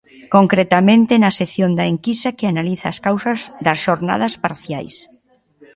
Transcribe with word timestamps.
Concretamente, 0.35 1.13
na 1.23 1.31
sección 1.39 1.71
da 1.79 1.85
enquisa 1.93 2.35
que 2.37 2.49
analiza 2.53 2.85
as 2.93 2.99
causas 3.07 3.39
das 3.65 3.77
xornadas 3.85 4.33
parciais. 4.45 4.95